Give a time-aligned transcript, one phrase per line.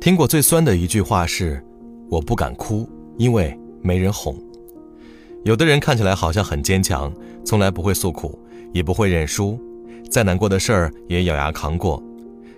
[0.00, 1.62] 听过最酸的一句话是
[2.08, 2.88] ：“我不敢哭，
[3.18, 4.34] 因为没人哄。”
[5.44, 7.12] 有的人看起来好像很坚强，
[7.44, 8.38] 从来不会诉苦，
[8.72, 9.60] 也不会认输，
[10.08, 12.02] 再难过的事儿也咬牙扛过，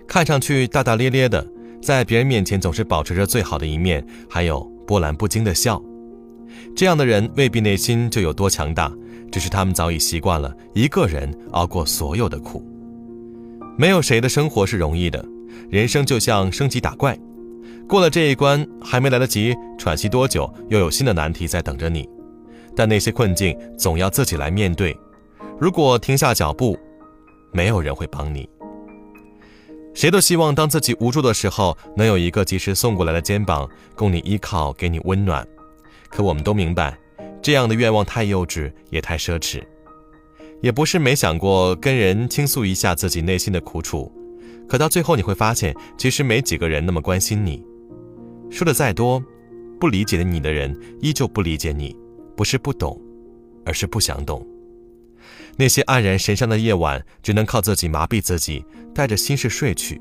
[0.07, 1.45] 看上去大大咧咧的，
[1.81, 5.83] 在别人面前总是保持着最好的一面，还有波澜不惊的笑。
[6.73, 8.89] 这样的人未必内心就有多强大，
[9.29, 12.65] 只是他们早已习惯了一个人熬过所有的苦。
[13.77, 15.25] 没有谁的生活是容易的，
[15.69, 17.19] 人生就像升级打怪。
[17.93, 22.09] 过了这一关，还没来得及喘息多久，又有新的难题在等着你。
[22.75, 24.97] 但那些困境总要自己来面对。
[25.59, 26.75] 如果停下脚步，
[27.51, 28.49] 没有人会帮你。
[29.93, 35.47] 谁都希望当自己无助的时候，能有一个及时送过来的肩膀供你依靠，给你温暖。
[36.09, 36.97] 可我们都明白，
[37.43, 39.61] 这样的愿望太幼稚，也太奢侈。
[40.63, 44.11] 也不是没想过跟人倾诉一下自己内心的苦楚，
[44.67, 47.63] 可到最后你会发现，其实没几个人那么关心你。
[48.53, 49.19] 说的再多，
[49.79, 51.97] 不理解你的人依旧不理解你，
[52.35, 53.01] 不是不懂，
[53.65, 54.45] 而是不想懂。
[55.57, 59.99] 那些黯然神伤的夜晚，只能靠自己麻痹自己，带着心事睡去。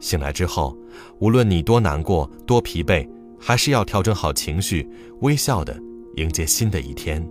[0.00, 0.76] 醒来之后，
[1.20, 4.84] 无论你多难过、多疲惫，还是要调整好情绪，
[5.20, 5.80] 微笑的
[6.16, 7.24] 迎接新的一天。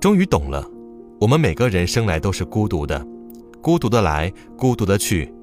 [0.00, 0.70] 终于懂了，
[1.18, 3.04] 我们每个人生来都是孤独的，
[3.60, 5.34] 孤独的来，孤独的去。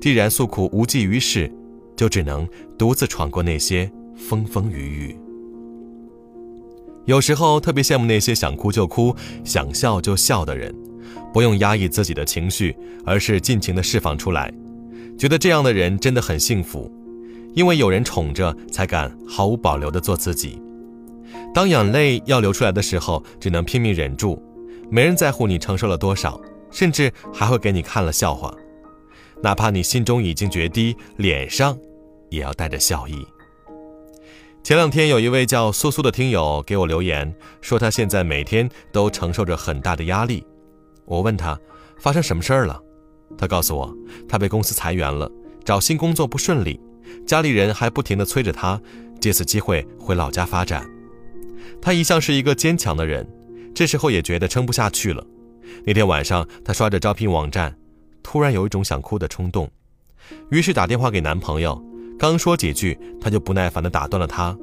[0.00, 1.52] 既然诉苦无济于事。
[1.96, 2.46] 就只能
[2.78, 5.16] 独自闯过那些风风雨雨。
[7.06, 10.74] 有时候特别羡慕那些想哭就哭、想笑就笑的人，
[11.32, 14.52] 不用压抑自己的情绪，而是尽情的释放出来。
[15.16, 16.90] 觉得这样的人真的很幸福，
[17.54, 20.60] 因为有人宠着，才敢毫无保留的做自己。
[21.54, 24.42] 当眼泪要流出来的时候，只能拼命忍住，
[24.90, 28.52] 没人在乎你承受了多少，甚至还会给你看了笑话。
[29.42, 31.78] 哪怕你心中已经决堤，脸上
[32.30, 33.26] 也要带着笑意。
[34.62, 40.44] 前两天有一位叫苏苏的听友给我留言，说他现在每天都承受着很大的压力。
[41.04, 41.56] 我问他
[41.98, 42.82] 发生什么事儿了，
[43.38, 43.96] 他告诉我
[44.28, 45.30] 他被公司裁员了，
[45.64, 46.80] 找新工作不顺利，
[47.24, 48.80] 家里人还不停地催着他
[49.20, 50.84] 借此机会回老家发展。
[51.80, 53.24] 他一向是一个坚强的人，
[53.72, 55.24] 这时候也觉得撑不下去了。
[55.84, 57.76] 那天晚上，他刷着招聘网站。
[58.26, 59.70] 突然有一种想哭的冲动，
[60.50, 61.80] 于是打电话给男朋友。
[62.18, 64.58] 刚说几句，他就不耐烦地打断了他：“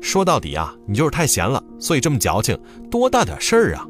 [0.00, 2.56] 说到底啊，你就是太闲了，所以这么矫情。
[2.88, 3.84] 多大点事儿啊！”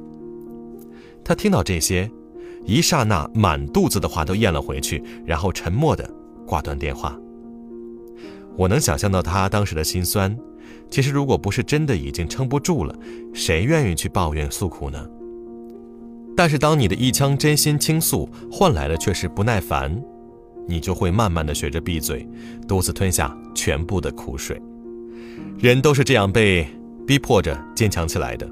[1.23, 2.11] 他听到这些，
[2.65, 6.11] 一刹那满肚子的话都咽了回去，然后沉默地
[6.47, 7.15] 挂断电话。
[8.57, 10.35] 我能想象到他当时的心酸。
[10.91, 12.99] 其实，如果不是真的已经撑不住了，
[13.35, 15.07] 谁愿意去抱怨诉苦呢？
[16.37, 20.03] 但是，当你的一腔真心倾诉换来的却是不耐烦，
[20.67, 22.29] 你就会慢慢的学着闭嘴，
[22.67, 24.61] 独自吞下全部的苦水。
[25.59, 26.67] 人都是这样被
[27.07, 28.51] 逼迫着坚强起来的，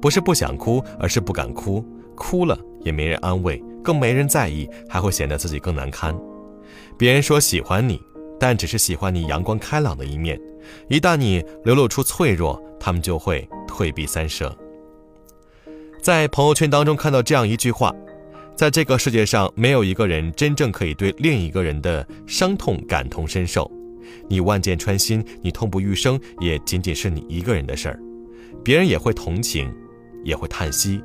[0.00, 1.84] 不是不想哭，而是不敢哭。
[2.14, 6.16] 哭了也没人安慰，更没人在意，还会显得自己更难堪。
[6.96, 8.00] 别人说喜欢你，
[8.38, 10.40] 但只是喜欢你阳光开朗的一面，
[10.88, 14.56] 一旦你流露出脆弱，他们就会退避三舍。
[16.04, 17.90] 在朋友圈当中看到这样一句话，
[18.54, 23.72] 在这个世界上没有一个人真正可以对另一个人的伤痛感同身受。
[24.28, 27.98] 你万箭穿心，你痛不欲生，也仅仅是你一个人的事儿。
[28.62, 29.72] 别人也会同情，
[30.22, 31.02] 也会叹息，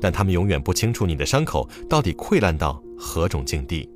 [0.00, 3.90] 但他们永远不清楚你的伤口到底溃烂到何种境地。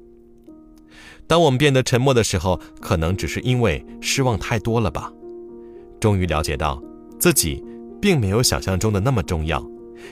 [1.28, 5.12] 当我们变得沉默的时候，可能只是因为失望太多了吧。
[6.00, 6.82] 终于了解到
[7.20, 7.64] 自己
[8.02, 9.64] 并没有想象中的那么重要。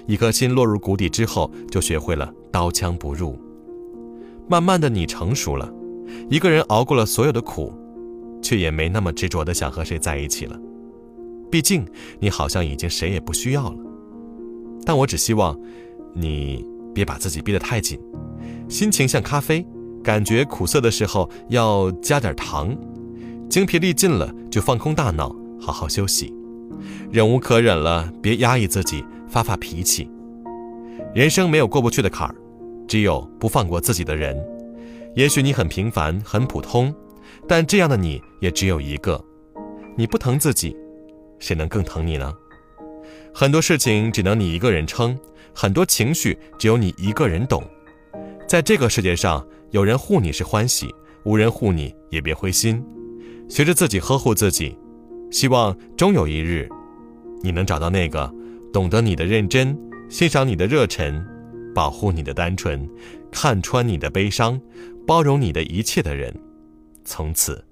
[0.07, 3.39] 一颗心落入谷底之后，就学会了刀枪不入。
[4.49, 5.71] 慢慢的，你成熟了，
[6.31, 7.73] 一个人熬过了所有的苦，
[8.43, 10.59] 却也没那么执着的想和谁在一起了。
[11.51, 11.85] 毕竟，
[12.19, 13.77] 你好像已经谁也不需要了。
[14.85, 15.59] 但我只希望，
[16.15, 17.99] 你别把自己逼得太紧。
[18.69, 19.67] 心情像咖啡，
[20.03, 22.75] 感觉苦涩的时候要加点糖，
[23.49, 26.35] 精疲力尽了就放空大脑，好好休息。
[27.11, 29.05] 忍无可忍了，别压抑自己。
[29.29, 30.11] 发发脾气，
[31.15, 32.35] 人生没有过不去的坎儿，
[32.87, 34.37] 只有不放过自己的人。
[35.15, 36.95] 也许你很平凡，很普通，
[37.47, 39.23] 但这样的你也只有一个。
[39.97, 40.77] 你不疼自己，
[41.39, 42.33] 谁能更疼你呢？
[43.35, 45.19] 很多事情只能你一个人撑，
[45.55, 47.63] 很多情绪只有你一个人懂。
[48.47, 50.95] 在这个世界上，有人护你是欢喜，
[51.25, 52.83] 无人护你也别灰心。
[53.49, 54.79] 学着自己呵护自己，
[55.31, 56.69] 希望终有一日，
[57.43, 58.33] 你能找到那个。
[58.73, 59.77] 懂得你的认真，
[60.09, 61.25] 欣赏你的热忱，
[61.75, 62.89] 保护你的单纯，
[63.31, 64.61] 看穿你的悲伤，
[65.07, 66.35] 包容你的一切的人，
[67.05, 67.65] 从此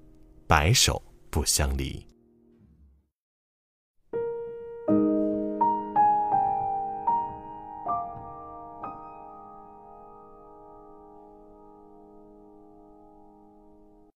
[0.47, 2.03] 白首不相离。